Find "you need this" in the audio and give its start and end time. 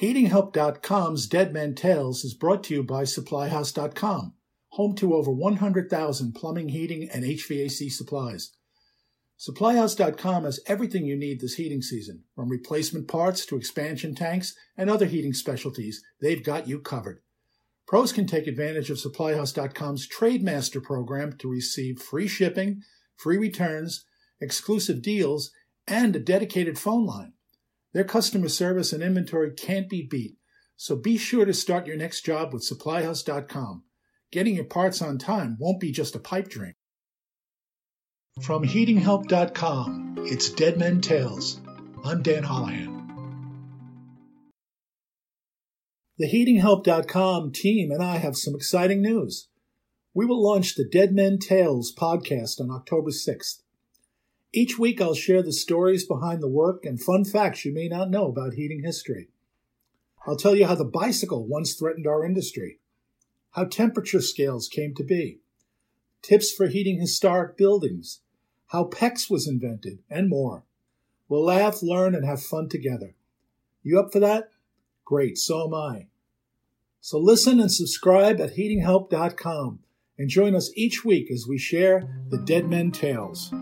11.06-11.54